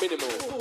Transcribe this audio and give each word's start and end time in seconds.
minimal. 0.00 0.56